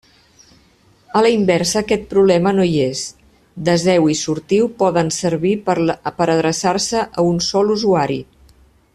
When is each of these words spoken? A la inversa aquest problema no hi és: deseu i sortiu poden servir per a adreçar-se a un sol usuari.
A 1.19 1.21
la 1.25 1.31
inversa 1.33 1.81
aquest 1.81 2.07
problema 2.13 2.53
no 2.59 2.65
hi 2.69 2.79
és: 2.85 3.03
deseu 3.69 4.09
i 4.13 4.17
sortiu 4.23 4.69
poden 4.79 5.13
servir 5.21 5.53
per 5.67 5.75
a 5.83 6.11
adreçar-se 6.25 7.05
a 7.05 7.27
un 7.35 7.39
sol 7.49 7.75
usuari. 7.77 8.19